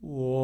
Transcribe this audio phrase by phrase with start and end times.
[0.00, 0.35] 我。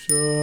[0.00, 0.40] Shan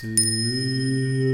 [0.00, 1.29] to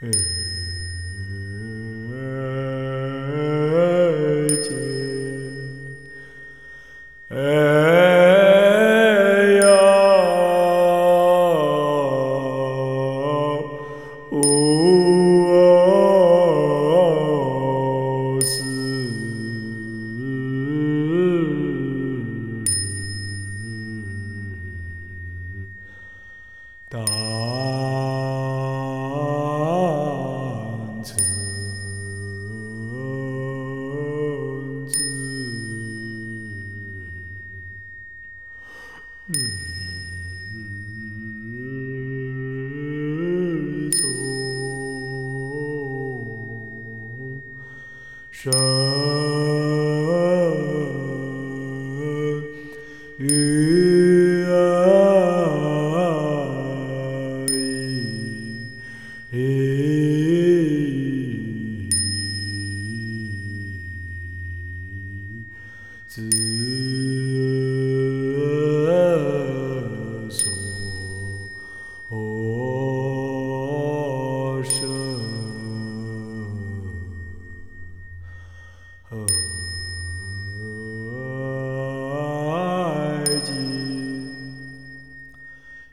[0.00, 0.35] Hmm.
[48.36, 49.35] Shalom.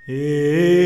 [0.06, 0.83] Hey.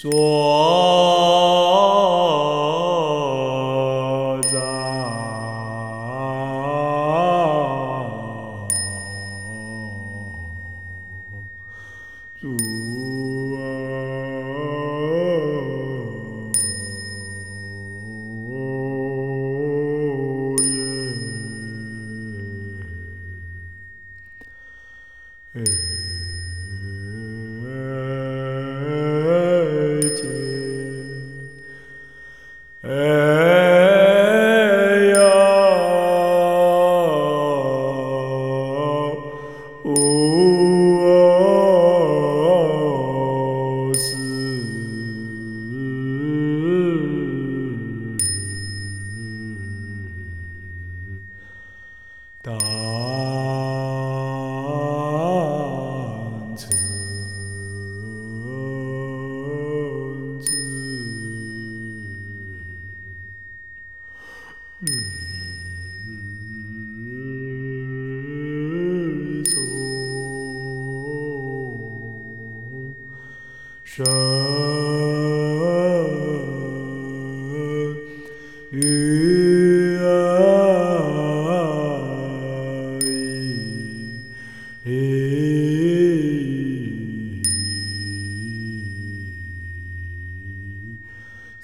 [0.00, 0.77] 左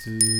[0.04, 0.33] Tschüss.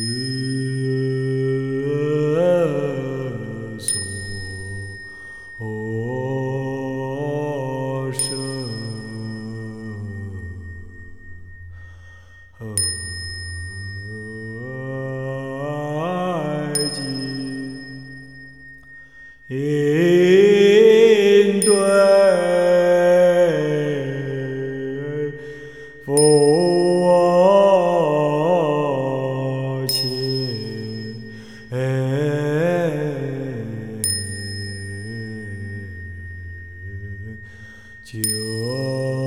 [38.94, 39.23] Lord.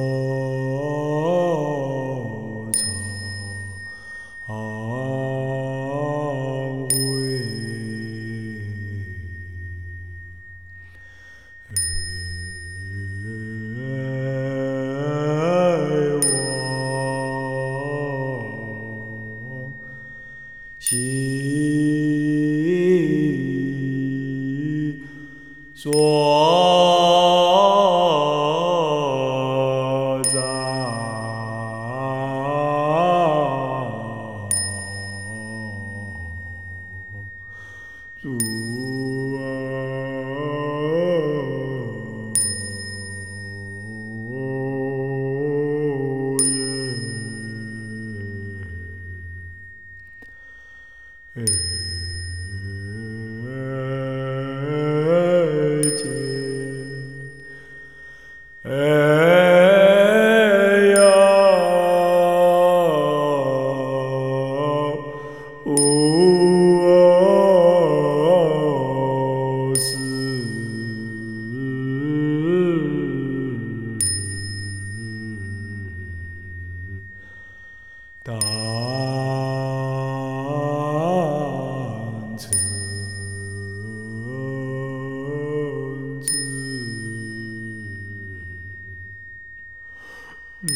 [90.59, 90.67] 走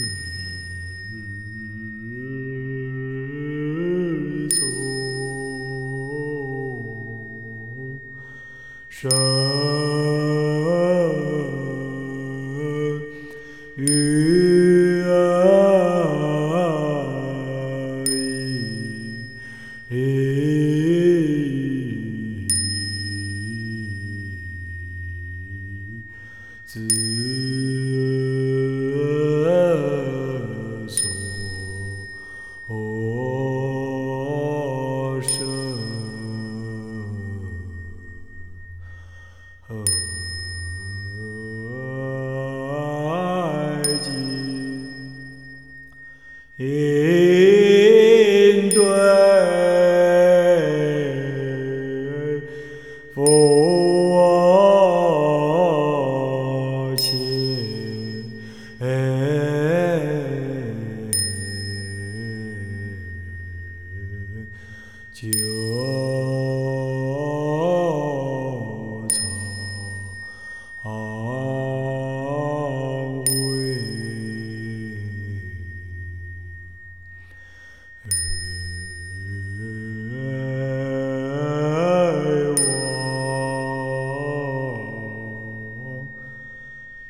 [8.89, 9.09] 神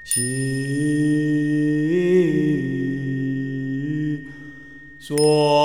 [0.03, 0.21] 心
[4.99, 5.60] 所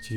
[0.00, 0.16] 九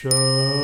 [0.00, 0.59] Sure.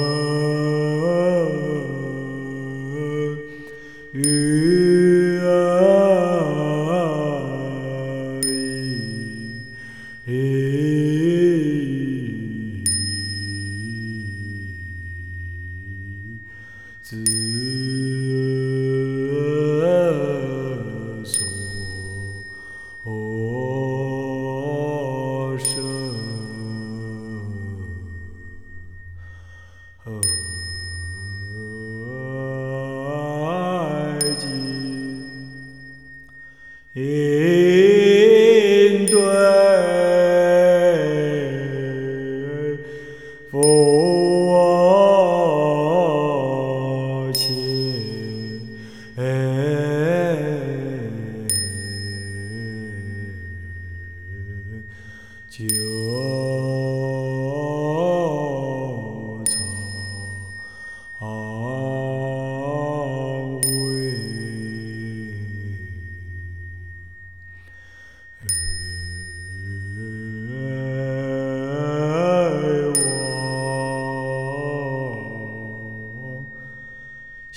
[30.09, 30.56] Oh.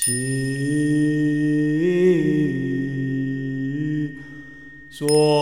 [0.01, 0.15] 心
[4.89, 5.38] 所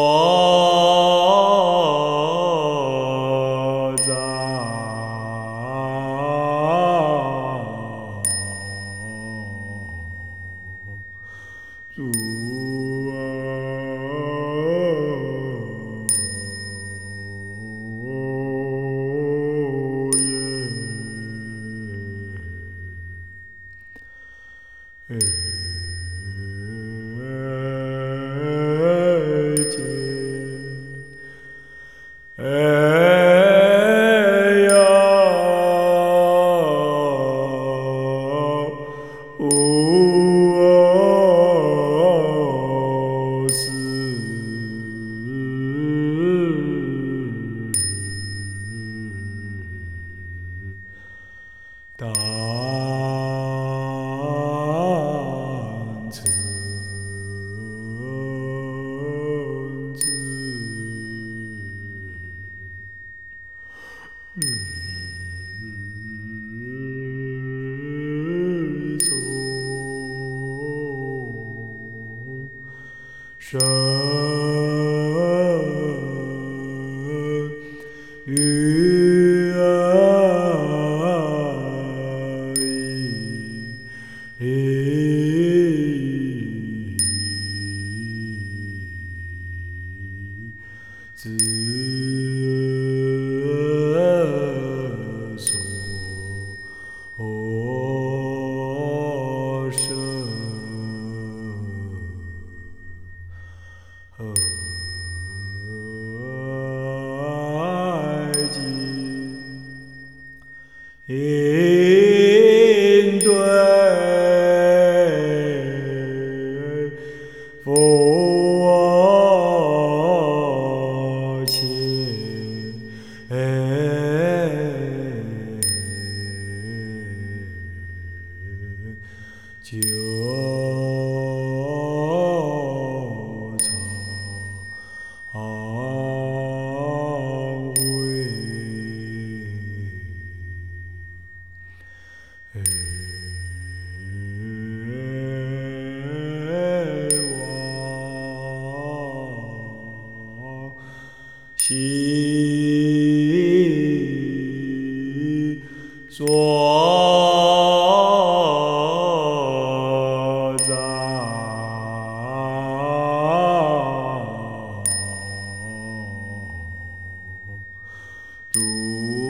[168.57, 169.26] do